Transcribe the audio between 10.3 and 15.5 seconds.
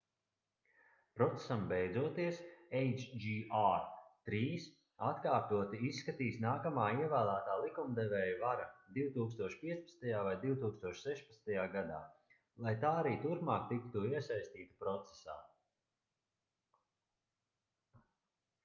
vai 2016. gadā lai tā arī turpmāk tiktu iesaistīta procesā